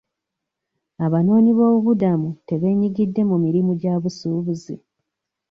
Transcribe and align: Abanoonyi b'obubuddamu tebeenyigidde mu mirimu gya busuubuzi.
Abanoonyi 1.05 1.51
b'obubuddamu 1.57 2.29
tebeenyigidde 2.47 3.21
mu 3.29 3.35
mirimu 3.43 3.71
gya 3.81 3.93
busuubuzi. 4.01 4.75